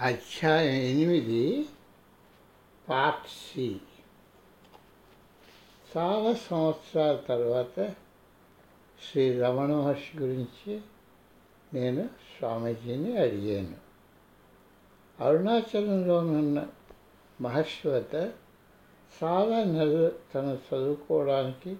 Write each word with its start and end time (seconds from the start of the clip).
అధ్యాయం 0.00 0.74
ఎనిమిది 0.74 1.66
part 2.88 3.26
C 3.26 3.80
చాలా 5.96 6.34
సంవత్సరాల 6.34 7.16
తర్వాత 7.16 7.94
శ్రీ 9.00 9.38
రమణ 9.38 9.72
మహర్షి 9.72 10.18
గురించి 10.18 10.80
నేను 11.74 12.02
స్వామీజీని 12.02 13.16
అడిగాను. 13.16 13.76
అరుణాచలంలోనున్న 15.24 16.66
మహర్షి 17.40 17.88
వద్ద 17.88 18.14
చాలా 19.24 19.64
నెలలు 19.64 20.12
తను 20.34 20.58
చదువుకోవడానికి 20.68 21.76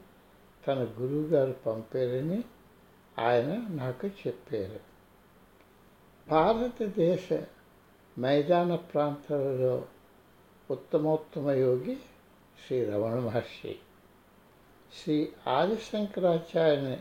తన 0.67 0.79
గురువుగారు 1.01 1.53
పంపారని 1.53 2.45
ఆయన 3.19 3.67
నాకు 3.71 4.07
చెప్పారు. 4.07 4.81
భారతదేశ 6.29 7.43
మైదాన 8.19 8.75
ప్రాంతాలలో 8.75 9.85
ఉత్తమోత్తమ 10.71 11.51
యోగి 11.51 11.97
శ్రీ 12.59 12.85
రమణ 12.85 13.15
మహర్షి 13.15 13.75
శ్రీ 14.93 15.33
ఆదిశంకరాచార్యుని 15.47 16.99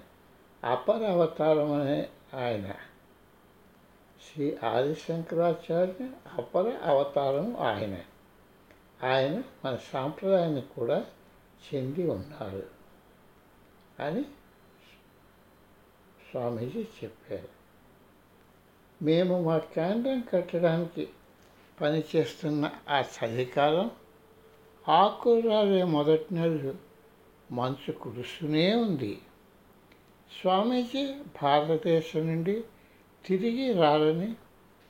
అపర 0.64 1.06
అవతారం 1.12 1.72
అనే 1.82 2.10
ఆయన 2.34 2.68
శ్రీ 4.26 4.58
ఆదిశంకరాచార్య 4.64 6.10
అపర 6.38 6.80
అవతారం 6.84 7.56
ఆయన 7.56 7.96
ఆయన 9.04 9.44
మన 9.66 9.76
సాంప్రదాయాన్ని 9.76 10.64
కూడా 10.76 11.06
చెంది 11.66 12.08
ఉన్నారు 12.08 12.64
అని 14.04 14.24
స్వామీజీ 16.30 16.88
చెప్పారు. 17.04 17.57
మేము 19.02 19.42
మా 19.42 19.58
కేంద్రం 19.58 20.24
కట్టడానికి 20.34 21.08
పనిచేస్తున్న 21.82 22.72
ఆ 22.90 23.04
చలికాలం 23.18 23.92
ఆకురాలే 24.90 25.84
మొదటి 25.84 26.26
నెలలు 26.32 26.76
మంచు 27.52 27.92
కురుస్తూనే 27.92 28.76
ఉంది. 28.76 29.20
స్వామీజీ 30.42 31.16
భారతదేశం 31.44 32.28
నుండి 32.28 32.64
తిరిగి 33.26 33.74
రాలని 33.74 34.36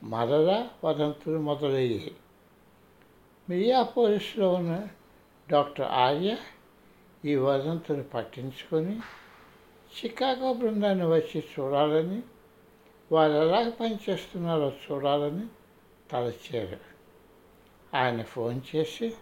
మరలా 0.02 0.70
వదంతులు 0.84 1.38
మొదలయ్యాయి. 1.38 2.14
మియాపోలిస్లో 3.48 4.52
ఉన్న 4.52 4.88
డాక్టర్ 5.50 5.88
ఆర్య 5.90 6.36
ఈ 7.24 7.36
వదంతులు 7.36 8.02
పట్టించుకొని 8.02 8.96
చికాగో 9.96 10.52
బృందాన్ని 10.52 11.06
వచ్చి 11.06 11.44
చూడాలని 11.58 12.22
వారు 13.12 13.32
ఎలా 13.32 13.70
పనిచేస్తున్నారో 13.70 14.72
చూడాలని 14.92 15.46
తలచారు 16.10 16.78
ఆయన 17.94 18.22
ఫోన్ 18.22 18.60
చేసి 18.76 19.14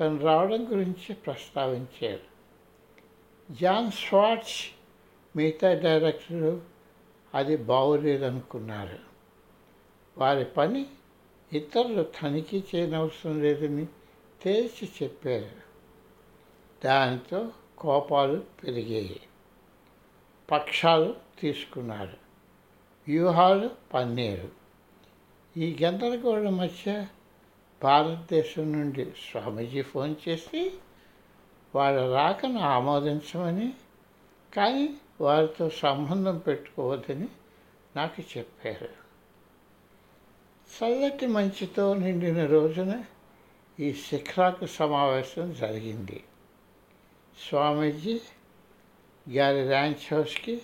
తను 0.00 0.18
రావడం 0.18 0.70
గురించి 0.70 1.14
ప్రస్తావించారు 1.14 2.36
జాన్ 3.50 3.90
స్వాట్స్ 3.90 4.64
మిగతా 5.36 5.74
డైరెక్టరు 5.74 6.62
అది 7.34 7.56
బాగోలేదనుకున్నారు 7.56 8.98
వారి 10.18 10.44
పని 10.44 10.86
ఇతరులు 11.52 12.02
తనిఖీ 12.02 12.64
చేయనవసరం 12.74 13.42
లేదని 13.42 13.86
తేల్చి 14.42 14.88
చెప్పారు. 15.02 15.66
దానితో 16.84 17.50
కోపాలు 17.78 18.44
పెరిగాయి. 18.64 19.20
పక్షాలు 20.50 21.16
తీసుకున్నారు. 21.40 22.25
వ్యూహాలు 23.08 23.70
పన్నీరు. 23.94 24.48
ఈ 25.56 25.76
గందరగోళం 25.82 26.56
మధ్య 26.56 27.06
భారతదేశం 27.82 28.72
నుండి 28.72 29.04
స్వామీజీ 29.04 29.82
ఫోన్ 29.82 30.14
చేసి 30.28 30.72
వాళ్ళ 31.74 32.14
రాకను 32.14 32.60
ఆమోదించమని 32.60 33.72
కానీ 34.56 34.94
వారితో 35.20 35.70
సంబంధం 35.70 36.38
పెట్టుకోవద్దని 36.38 37.28
నాకు 37.96 38.38
చెప్పారు. 38.38 38.88
చల్లటి 40.66 41.26
మంచుతో 41.26 41.94
నిండిన 41.94 42.46
రోజున 42.46 43.04
ఈ 43.80 43.92
శిఖరాకు 43.92 44.66
సమావేశం 44.66 45.56
జరిగింది. 45.60 46.24
స్వామీజీ 47.48 48.20
గారి 49.30 49.68
ర్యాంచ్ 49.68 50.14
హౌస్కి 50.14 50.62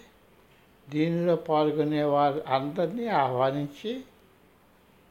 దీనిలో 0.90 1.36
పాల్గొనే 1.36 2.02
వారు 2.02 2.44
అందరినీ 2.48 3.06
ఆహ్వానించి 3.08 4.04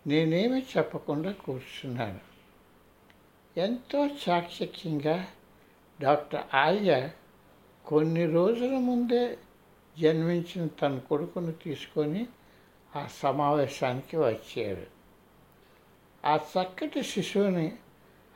నేనేమి 0.08 0.60
చెప్పకుండా 0.60 1.32
కూర్చున్నాను. 1.32 2.20
ఎంతో 3.58 4.08
చాకచక్యంగా 4.08 5.28
డాక్టర్ 6.02 6.56
ఆర్య 6.56 7.10
కొన్ని 7.86 8.26
రోజుల 8.26 8.78
ముందే 8.78 9.38
జన్మించిన 10.00 10.68
తన 10.68 10.98
కొడుకును 10.98 11.52
తీసుకొని 11.52 12.28
ఆ 12.96 13.08
సమావేశానికి 13.22 14.18
వచ్చాడు 14.18 14.86
ఆ 16.26 16.36
చక్కటి 16.36 17.04
శిశువుని 17.04 17.72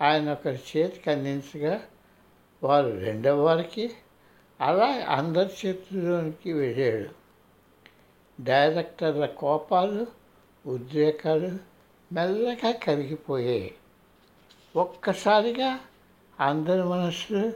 ఆయన 0.01 0.31
ఒకరి 0.31 0.59
చేతికి 0.59 1.09
అందించగా 1.09 1.81
వారు 2.63 2.87
రెండవ 2.87 3.43
వారికి 3.45 3.91
అలా 4.61 5.05
అందరి 5.05 5.67
చేతుల్లోనికి 5.67 6.53
వెళ్ళాడు. 6.53 7.24
డైరెక్టర్ల 8.39 9.25
కోపాలు 9.25 10.07
ఉద్రేకాలు 10.67 11.57
మెల్లగా 12.13 12.71
కరిగిపోయాయి. 12.71 13.75
ఒక్కసారిగా 14.75 15.79
అందరి 16.39 16.83
మనసు 16.83 17.53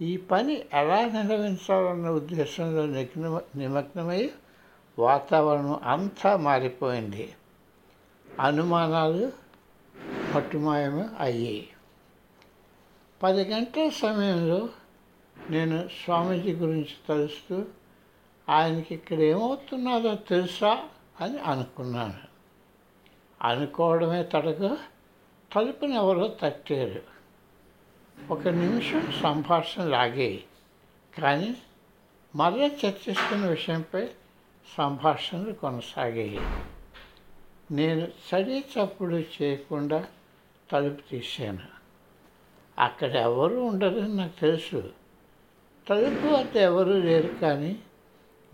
ఈ 0.00 0.16
పని 0.16 0.64
ఎలా 0.72 1.04
నిర్వహించాలన్న 1.04 2.08
ఉద్దేశంలో 2.08 2.86
నిగ్న 2.86 3.40
నిమగ్నమై 3.56 4.30
వాతావరణం 4.98 5.80
అంతా 5.82 6.36
మారిపోయింది. 6.36 7.32
అనుమానాలు 8.40 9.32
పట్టుమాయము 10.34 11.10
అయ్యాయి. 11.20 11.68
పది 13.22 13.44
గంటల 13.44 13.88
సమయంలో 13.88 14.68
నేను 15.50 15.88
స్వామీజీ 16.04 16.52
గురించి 16.52 16.88
తలుస్తూ 17.08 17.64
ఆయనకి 18.50 18.94
ఇక్కడ 18.94 19.18
ఏమవుతున్నారో 19.18 20.14
తెలుసా 20.14 20.88
అని 21.20 21.38
అనుకున్నాను. 21.38 22.30
అనుకోవడమే 23.42 24.22
తడగ 24.22 24.76
తలుపుని 25.56 25.94
ఎవరో 25.94 26.28
తట్టారు. 26.28 27.02
ఒక 28.30 28.48
నిమిషం 28.48 29.12
సంభాషణ 29.22 29.84
లాగాయి 29.84 30.44
కానీ 31.18 31.56
మరలా 32.36 32.66
చర్చిస్తున్న 32.66 33.46
విషయంపై 33.46 34.08
సంభాషణలు 34.78 35.52
కొనసాగాయి. 35.52 36.40
నేను 37.70 38.08
చడి 38.08 38.58
చప్పుడు 38.60 39.16
చేయకుండా 39.16 40.06
తలుపు 40.72 41.10
తీశాను. 41.10 41.80
అక్కడ 42.78 43.16
ఎవరు 43.16 43.54
ఉండరని 43.54 44.16
నాకు 44.16 44.40
తెలుసు. 44.40 44.92
తలుపు 45.88 46.26
వద్ద 46.26 46.56
ఎవరు 46.56 46.92
లేరు 46.92 47.28
కానీ 47.28 47.78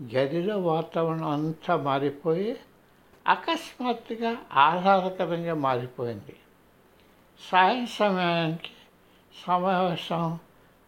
గదిలో 0.03 0.59
వాతావరణం 0.59 1.29
అంతా 1.29 1.75
మారిపోయి 1.77 2.57
అకస్మాత్తుగా 3.27 4.37
ఆహ్లాదకరంగా 4.53 5.53
మారిపోయింది. 5.53 6.35
సాయం 7.51 7.85
సమయానికి 7.85 8.69
సమావేశం 9.47 10.39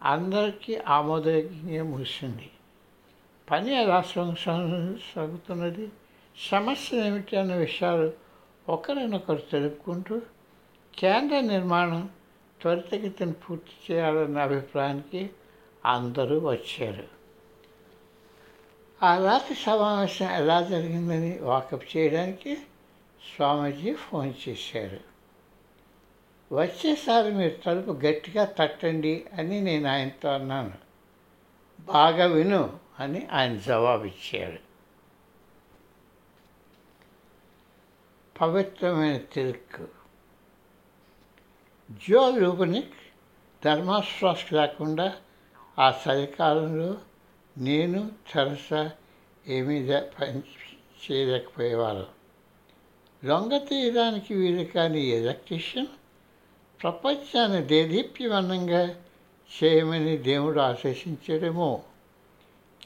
అందరికీ 0.02 0.76
ఆమోదయోగ్యంగా 0.76 1.84
ముగిసింది. 1.84 2.50
పని 3.50 3.82
ఎలా 3.82 4.00
సాగుతున్నది? 5.14 5.88
సమస్య 6.50 7.06
ఏమిటి 7.06 7.36
అన్న 7.36 7.54
విషయాలు 7.54 8.12
ఒకరినొకరు 8.68 9.42
తెలుపుకుంటూ 9.52 10.22
కేంద్ర 10.98 11.40
నిర్మాణం 11.40 12.08
త్వరితగతిని 12.60 13.32
పూర్తి 13.32 13.94
చేయాలన్న 13.94 14.38
అభిప్రాయానికి 14.38 15.30
అందరూ 15.84 16.38
వచ్చారు. 16.38 17.19
ఆ 19.00 19.10
రాత్రి 19.18 19.54
సమావేశం 19.56 20.30
ఎలా 20.30 20.56
జరిగిందని 20.62 21.30
వాకప్ 21.42 21.86
చేయడానికి 21.92 22.52
స్వామీజీ 23.20 23.92
ఫోన్ 24.02 24.32
చేశారు 24.42 25.00
వచ్చేసారి 26.50 27.30
మీరు 27.34 27.56
తలుపు 27.64 27.92
గట్టిగా 28.04 28.44
తట్టండి 28.58 29.14
అని 29.38 29.56
నేను 29.60 29.86
ఆయనతో 29.88 30.28
అన్నాను 30.30 30.76
బాగా 31.88 32.26
విను 32.26 32.62
అని 32.98 33.20
ఆయన 33.32 33.54
జవాబిచ్చారు 33.66 34.60
పవిత్రమైన 38.36 39.16
తిరుక్కు 39.32 39.86
జో 42.00 42.22
లూబనిక్ 42.36 42.98
ధర్మాశ్వాస 43.62 44.44
లేకుండా 44.52 45.06
ఆ 45.78 45.88
చలికాలంలో 46.02 46.90
నేను 47.58 48.10
తెరసా 48.34 48.90
ఏమీ 49.46 49.92
పని 50.20 50.42
చేయలేకపోయేవారు 51.02 52.06
దొంగ 53.24 53.58
తీయడానికి 53.58 54.34
వీలు 54.34 54.64
కాని 54.64 55.06
ఎలక్ట్రిషియన్ 55.06 55.86
ప్రపంచాన్ని 56.82 57.62
దేదీప్యమానంగా 57.62 58.94
చేయమని 59.50 60.16
దేవుడు 60.16 60.60
ఆశేషించడమో 60.60 61.82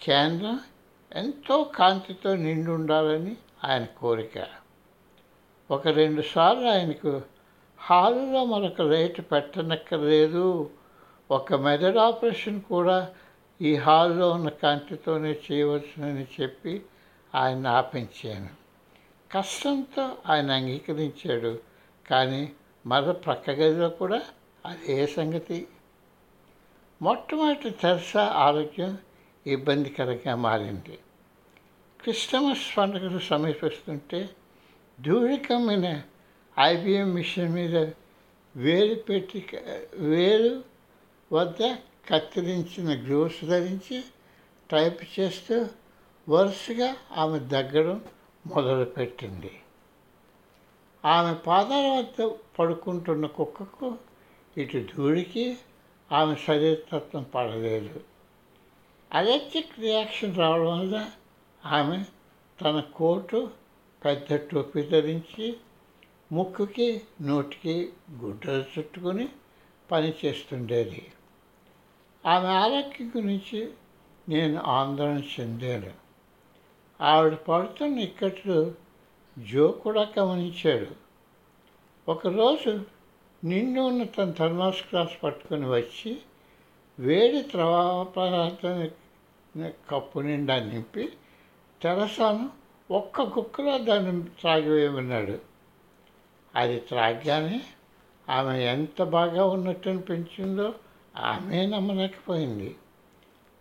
కేంద్రం 0.03 0.61
ఎంతో 1.15 1.65
కాంతితో 1.65 2.35
నిండి 2.35 2.71
ఉండాలని 2.71 3.37
ఆయన 3.65 3.85
కోరిక. 3.85 4.47
ఒక 5.71 5.89
రెండు 5.89 6.23
సార్లు 6.23 6.69
ఆయనకు 6.69 7.23
హాలులో 7.79 8.45
మరొక 8.45 8.83
లైట్ 8.83 9.21
పెట్టనక్కర్లేదు. 9.33 10.71
ఒక 11.31 11.55
మెదడు 11.55 11.99
ఆపరేషన్ 11.99 12.61
కూడా 12.61 13.15
ఈ 13.63 13.75
హాల్లో 13.75 14.31
ఉన్న 14.31 14.49
కంటితోనే 14.49 15.39
చేయవలసినని 15.53 16.27
చెప్పి 16.41 16.83
ఆయన 17.35 17.67
ఆపించాను. 17.67 18.49
కష్టంతో 19.33 20.17
ఆయన 20.27 20.51
అంగీకరించాడు 20.51 21.59
కానీ 22.11 22.53
మరో 22.87 23.13
ప్రక్క 23.13 23.51
గదిలో 23.51 23.89
కూడా 23.89 24.23
అది 24.67 24.93
ఏ 24.93 25.07
సంగతి. 25.07 25.69
మొట్టమొదటి 27.03 27.71
తెరసా 27.71 28.25
ఆరోగ్యం 28.25 28.99
ఇబ్బందికరంగా 29.47 30.35
మారింది. 30.35 30.99
క్రిస్టమస్ 32.01 32.79
పండుగను 32.79 33.19
సమీపిస్తుంటే 33.19 34.31
దూరికమైన 35.01 36.03
ఐబిఎం 36.61 37.15
మిషన్ 37.15 37.55
మీద 37.55 37.91
వేలు 38.57 38.95
పెట్టి 38.95 39.47
వేలు 39.95 40.63
వద్ద 41.33 41.77
కత్తిరించిన 42.09 43.03
గ్లూస్ 43.05 43.45
ధరించి 43.45 44.03
టైప్ 44.71 45.21
చేస్తూ 45.21 45.67
వరుసగా 46.29 46.97
ఆమె 47.17 47.39
దగ్గడం 47.39 48.01
మొదలుపెట్టింది. 48.47 49.53
ఆమె 51.05 51.35
పాదాల 51.35 51.87
వద్ద 51.99 52.37
పడుకుంటున్న 52.59 53.27
కుక్కకు 53.27 53.97
ఇటు 54.57 54.87
ధూళికి 54.97 55.59
ఆమె 56.13 56.35
శరీరతత్వం 56.35 57.23
పడలేదు. 57.35 58.01
అలర్జిక్ 59.13 59.81
రియాక్షన్ 59.81 60.39
రావడం 60.39 60.81
వల్ల 60.81 61.11
ఆమె 61.67 62.05
తన 62.61 62.81
కోటు 62.81 63.51
పెద్ద 64.05 64.37
టోపీ 64.37 64.83
ధరించి 64.83 65.57
ముక్కుకి 66.33 67.03
నోటికి 67.21 67.93
గుడ్డలు 68.13 68.65
చుట్టుకొని 68.79 69.29
పని 69.91 70.15
చేస్తుండేది 70.25 71.03
ఆమె 72.27 72.49
ఆరోగ్యం 72.49 73.13
గురించి 73.17 73.71
నేను 74.29 74.61
ఆందోళన 74.61 75.23
చెందాను. 75.41 75.93
ఆవిడ 77.01 77.35
పడుతున్న 77.35 77.99
ఇక్కట్లు 77.99 78.75
జో 79.39 79.69
కూడా 79.69 80.13
గమనించాడు. 80.19 80.87
ఒకరోజు 82.09 82.85
నిండు 83.45 83.81
ఉన్న 83.81 84.05
తన 84.05 84.31
థర్మాస్ 84.31 84.83
గ్లాస్ 84.83 85.25
పట్టుకొని 85.25 85.67
వచ్చి 85.69 86.21
వేడి 86.99 87.43
త్రవ 87.43 88.05
పదార్థాన్ని 88.17 88.91
కప్పు 89.91 90.21
నిండా 90.21 90.57
నింపి 90.61 91.13
తెరసాను 91.83 92.51
ఒక్క 92.91 93.23
కుక్కలో 93.23 93.79
దాన్ని 93.79 94.23
త్రాగివేయమన్నాడు. 94.23 95.39
అది 96.55 96.81
త్రాగానే 96.81 97.61
ఆమె 98.29 98.65
ఎంత 98.65 99.03
బాగా 99.03 99.45
ఉన్నట్టు 99.45 99.89
అనిపించిందో 99.89 100.75
ఆమె 101.17 101.67
నమ్మలేకపోయింది 101.67 102.77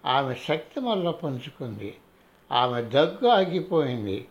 ఆమె 0.05 0.35
శక్తి 0.35 0.79
మళ్ళా 0.79 1.11
పంచుకుంది 1.11 1.97
ఆమె 2.51 2.81
దగ్గు 2.81 3.27
ఆగిపోయింది. 3.27 4.27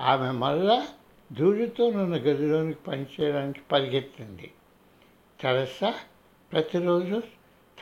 ఆమె 0.00 0.30
మళ్ళా 0.30 0.88
దూడితో 1.32 1.90
నన్ను 1.90 2.16
గదిలోనికి 2.16 2.80
పనిచేయడానికి 2.80 3.60
పరిగెత్తింది. 3.72 4.52
తెరసా 5.40 5.94
ప్రతిరోజు 6.52 7.22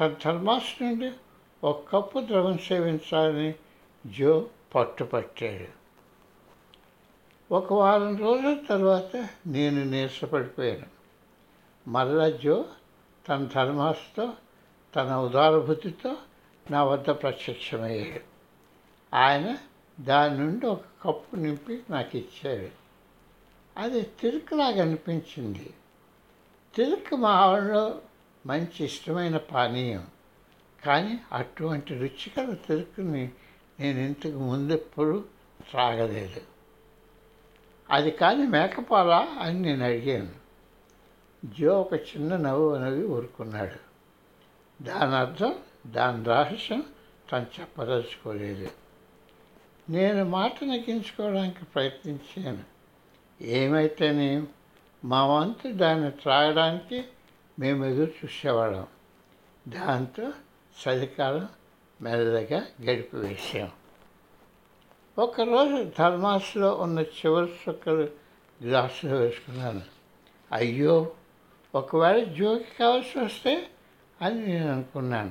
తన 0.01 0.15
థర్మాస్ 0.25 0.83
నుండి 0.83 1.13
ఒక 1.65 1.89
కప్పు 1.91 2.21
ద్రవం 2.21 2.59
సేవించాలని 2.59 3.55
జో 4.07 4.49
పట్టుపట్టాడు. 4.75 5.81
ఒక 7.55 7.73
వారం 7.73 8.17
రోజుల 8.17 8.59
తర్వాత 8.69 9.29
నేను 9.47 9.85
నీరసపడిపోయాను. 9.85 10.87
మరలా 11.89 12.31
జో 12.31 12.65
తన 13.29 13.49
ధర్మాస్తో 13.55 14.33
తన 14.97 15.17
ఉదారబుద్ధితో 15.17 16.17
నా 16.71 16.85
వద్ద 16.85 17.07
ప్రత్యక్షమయ్యాడు. 17.07 18.21
ఆయన 19.17 19.59
దాని 20.01 20.39
నుండి 20.39 20.67
ఒక 20.67 20.81
కప్పు 21.05 21.37
నింపి 21.37 21.83
నాకు 21.91 22.19
ఇచ్చాడు. 22.19 22.69
అది 23.81 24.03
తిరుకులాగా 24.03 24.83
అనిపించింది. 24.83 25.75
తిరుకు 26.75 27.17
మా 27.17 27.31
ఆవిడలో 27.31 28.01
మంచి 28.47 28.85
ఇష్టమైన 28.85 29.37
పానీయం. 29.37 30.07
కానీ 30.85 31.21
అటువంటి 31.33 31.95
రుచికర 31.95 32.55
తిరుకుని 32.55 33.31
నేను 33.81 33.99
ఇంతకు 33.99 34.39
ముందెప్పుడు 34.39 35.25
త్రాగలేదు. 35.71 36.41
అది 37.91 38.11
కానీ 38.11 38.47
మేకపాలా 38.47 39.29
అని 39.41 39.61
నేను 39.61 39.85
అడిగాను. 39.85 40.31
జో 41.45 41.81
ఒక 41.81 41.95
చిన్న 41.95 42.37
నవ్వు 42.37 42.77
నవ్వి 42.77 43.07
ఊరుకున్నాడు. 43.07 43.90
దాని 44.83 45.15
అర్థం 45.15 45.55
దాని 45.87 46.25
రహస్యం 46.25 46.85
తను 47.33 47.47
చెప్పదలుచుకోలేదు. 47.61 48.71
నేను 49.91 50.25
మాట 50.25 50.65
నెగ్గించుకోవడానికి 50.65 51.65
ప్రయత్నించాను. 51.65 52.65
ఏమైతేనే 53.43 54.43
మా 55.05 55.27
వంతు 55.27 55.69
దాన్ని 55.69 56.11
త్రాగడానికి 56.11 57.05
మేము 57.59 57.85
ఎదురు 57.85 58.11
చూసేవాళ్ళం. 58.11 58.87
దాంతో 59.69 60.33
చలికాలం 60.89 61.49
మెల్లగా 62.03 62.67
గడిపివేశాం 62.85 63.71
ఒకరోజు 65.19 65.91
ధర్మాసులో 65.99 66.75
ఉన్న 66.75 67.01
చివరి 67.01 67.53
చుక్కలు 67.69 68.09
గ్లాసులో 68.63 69.17
వేసుకున్నాను. 69.17 69.83
అయ్యో 70.53 71.13
ఒకవేళ 71.75 72.25
జోకి 72.25 72.67
కావాల్సి 72.81 73.19
వస్తే 73.19 73.67
అని 74.23 74.47
నేను 74.47 74.73
అనుకున్నాను. 74.73 75.31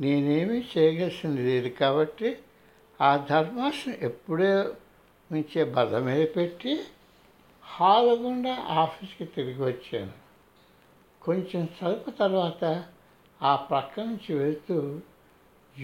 నేనేమీ 0.00 0.64
చేయగలిసింది 0.78 1.42
లేదు 1.42 1.68
కాబట్టి 1.68 2.38
ఆ 3.00 3.26
ధర్మాసనం 3.30 3.94
ఎప్పుడే 3.94 4.64
మించే 5.32 5.64
బద 5.64 5.94
మీద 5.94 6.28
పెట్టి 6.36 6.80
హాల్ 7.62 8.18
గుండా 8.18 8.54
ఆఫీస్కి 8.54 9.24
తిరిగి 9.24 9.62
వచ్చాను. 9.62 10.12
కొంచెం 11.22 11.68
సరుకు 11.80 12.10
తర్వాత 12.10 12.84
ఆ 13.42 13.56
ప్రక్క 13.56 14.00
నుంచి 14.00 14.34
వెళ్తూ 14.34 15.00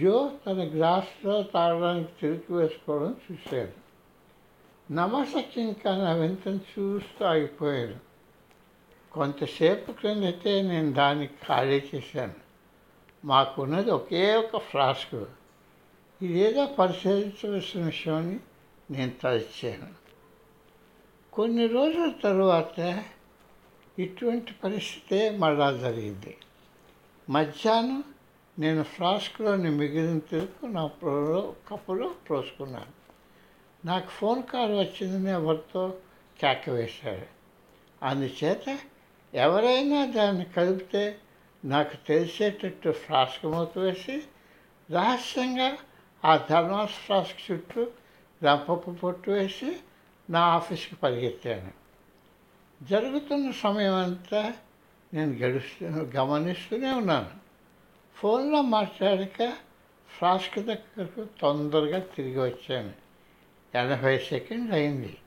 జో 0.01 0.31
తన 0.47 0.71
గ్లాసులో 0.75 1.43
తాగడానికి 1.43 2.09
తిరిగి 2.21 2.53
వేసుకోవడం 2.53 3.15
చూశాను. 3.31 3.85
నమసక్యం 4.93 5.73
కానీ 5.73 6.01
ఆ 6.01 6.13
వింతను 6.13 6.55
చూస్తూ 6.55 7.25
ఆగిపోయాను. 7.25 8.04
కొంతసేపు 9.15 9.91
క్రిందటే 9.91 10.61
నేను 10.61 10.93
దాన్ని 10.93 11.27
ఖాళీ 11.27 11.83
చేశాను. 11.95 12.33
మాకున్నది 13.25 13.91
ఒకే 13.91 14.35
ఒక 14.35 14.57
ఫ్లాస్క్. 14.57 15.23
ఇదేదో 16.21 16.65
పరిశీలించవలసిన 16.65 17.85
విషయమని 17.85 18.39
నేను 18.91 19.11
తలచాను. 19.23 19.87
కొన్ని 21.33 21.67
రోజుల 21.67 22.11
తరువాత 22.23 23.03
ఇటువంటి 23.99 24.53
పరిస్థితే 24.63 25.29
మళ్ళా 25.29 25.71
జరిగింది. 25.71 26.37
మధ్యాహ్నం 27.29 28.03
నేను 28.59 28.83
ఫ్లాస్క్లోని 28.83 29.69
మిగిలిన 29.69 30.19
తెలుపు 30.19 30.65
నా 30.65 30.87
ప్రోలో 30.87 31.55
కప్పులో 31.69 32.15
పోసుకున్నాను. 32.29 33.05
నాకు 33.87 34.09
ఫోన్ 34.09 34.43
కాల్ 34.43 34.71
వచ్చిందని 34.71 35.31
ఎవరితో 35.31 35.97
కేక 36.41 36.69
వేశాడు 36.69 37.25
అందుచేత 38.05 38.79
ఎవరైనా 39.35 40.05
దాన్ని 40.05 40.45
కలిపితే 40.45 41.17
నాకు 41.65 42.07
తెలిసేటట్టు 42.07 42.91
ఫ్లాస్క్ 42.91 43.45
మూత 43.45 43.77
వేసి 43.77 44.23
రహస్యంగా 44.91 45.77
ఆ 46.25 46.45
ధర్మాస్ 46.49 46.91
ఫ్లాస్క్ 46.91 47.51
చుట్టూ 47.51 47.87
రంపపు 48.43 48.73
పొట్టు 48.73 49.31
వేసి 49.31 49.77
నా 50.29 50.39
ఆఫీస్కి 50.39 50.95
పరిగెత్తాను. 50.95 51.71
జరుగుతున్న 52.83 53.51
సమయం 53.51 53.93
అంతా 53.93 54.53
నేను 55.13 55.31
గడుస్తూ 55.31 55.85
గమనిస్తూనే 55.87 56.91
ఉన్నాను. 56.91 57.29
ఫోన్లో 58.15 58.61
మాట్లాడాక 58.61 59.53
ఫ్లాస్క్ 60.17 60.59
దగ్గరకు 60.59 61.27
తొందరగా 61.41 61.99
తిరిగి 61.99 62.39
వచ్చాను. 62.39 62.93
ఎనభై 63.77 64.17
సెకండ్ 64.17 64.73
అయింది. 64.73 65.17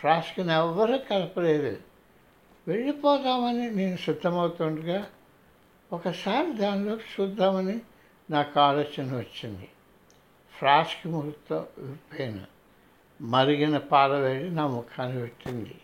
ఫ్లాస్క్ని 0.00 0.54
ఎవ్వరూ 0.54 0.98
కలపలేదు. 0.98 1.89
వెళ్ళిపోదామని 2.68 3.70
నేను 3.70 3.96
సిద్ధమవుతుండగా 3.96 5.06
ఒకసారి 5.92 6.52
దానిలోకి 6.52 7.02
చూద్దామని 7.20 7.80
నాకు 8.30 8.60
ఆలోచన 8.60 9.16
వచ్చింది. 9.16 9.68
ఫ్లాస్క్ 10.58 11.06
ముహూర్తం 11.06 11.66
విప్పాను. 11.78 12.46
మరిగిన 13.20 13.78
పాలవేడి 13.78 14.50
నా 14.50 14.66
ముఖాన్ని 14.66 15.20
పెట్టింది. 15.20 15.74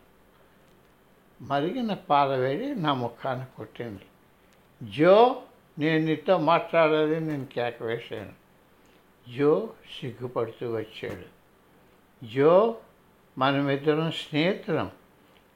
మరిగిన 1.41 1.95
పాలవేడి 1.95 2.75
నా 2.75 2.95
ముఖాన్ని 2.95 3.47
కొట్టింది. 3.57 4.03
జో 4.93 5.43
నేను 5.79 6.05
నీతో 6.05 6.39
మాట్లాడాలి 6.39 7.21
నేను 7.21 7.47
కేక 7.47 7.83
వేశాను. 7.83 8.33
జో 9.37 9.71
సిగ్గుపడుతూ 10.01 10.73
వచ్చాడు. 10.73 11.37
జో 12.27 12.77
మనమిద్దరం 13.39 14.11
స్నేహితులం. 14.11 14.91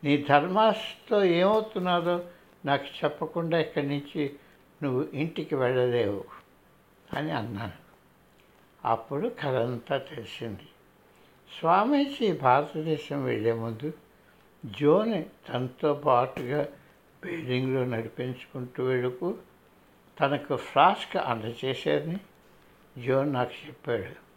నీ 0.04 0.16
ధర్మాస్తో 0.16 1.25
ఏమవుతున్నారో 1.25 2.25
నాకు 2.64 2.85
చెప్పకుండా 3.04 3.59
ఇక్కడి 3.59 3.87
నుంచి 3.87 4.35
నువ్వు 4.83 5.09
ఇంటికి 5.14 5.54
వెళ్ళలేవు 5.54 6.25
అని 7.14 7.30
అన్నాను. 7.30 7.90
అప్పుడు 8.85 9.28
కథంతా 9.28 9.99
తెలిసింది. 9.99 10.69
స్వామీజీ 11.59 12.33
భారతదేశం 12.33 13.25
వెళ్ళే 13.25 13.52
ముందు 13.52 13.92
జోని 14.66 15.26
తనతో 15.49 15.95
పాటుగా 15.95 16.69
బిల్డింగ్లో 17.25 17.85
నడిపించుకుంటూ 17.85 18.85
వెళుకు 18.85 19.35
తనకు 20.21 20.57
ఫ్లాస్క్ 20.57 21.16
అందచేశారని 21.16 22.16
జో 22.99 23.25
నాకు 23.25 23.66
చెప్పాడు. 23.66 24.30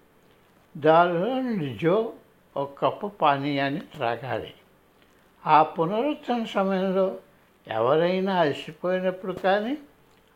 దానిలో 0.80 1.42
నుండి 1.42 1.78
జో 1.82 2.14
ఒక 2.58 2.86
కప్పు 2.86 3.08
పానీయాన్ని 3.08 3.80
త్రాగాలి. 3.80 4.54
ఆ 5.46 5.64
పునరుద్ధరణ 5.64 6.44
సమయంలో 6.44 7.20
ఎవరైనా 7.68 8.36
అలసిపోయినప్పుడు 8.36 9.34
కానీ 9.34 9.78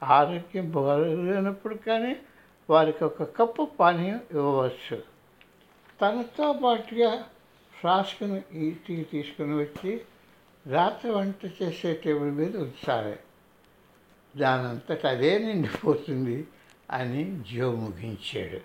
ఆరోగ్యం 0.04 0.72
బాగలేనప్పుడు 0.72 1.76
కానీ 1.76 2.16
వారికి 2.70 3.04
ఒక 3.04 3.24
కప్పు 3.24 3.72
పానీయం 3.80 4.22
ఇవ్వవచ్చు. 4.32 5.04
తనతో 6.02 6.54
పాటుగా 6.64 7.24
ఫ్లాస్క్ను 7.80 8.42
ఇంటికి 8.52 9.04
తీసుకుని 9.04 9.56
వచ్చి 9.56 10.02
రాత్రి 10.68 11.12
వంట 11.12 11.64
చేసే 11.64 11.94
టేబుల్ 11.94 12.32
మీద 12.32 12.58
ఉంచాలి. 12.58 13.20
దానంతట 14.40 15.06
అదే 15.06 15.38
నిండిపోతుంది 15.38 16.48
అని 16.92 17.44
జో 17.54 17.72
ముగించాడు. 17.72 18.60